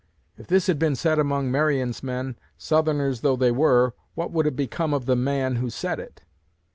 If 0.35 0.47
this 0.47 0.65
had 0.65 0.79
been 0.79 0.95
said 0.95 1.19
among 1.19 1.51
Marion's 1.51 2.01
men, 2.01 2.35
Southerners 2.57 3.21
though 3.21 3.35
they 3.35 3.51
were, 3.51 3.93
what 4.15 4.31
would 4.31 4.47
have 4.47 4.55
become 4.55 4.95
of 4.95 5.05
the 5.05 5.15
man 5.15 5.57
who 5.57 5.69
said 5.69 5.99
it? 5.99 6.23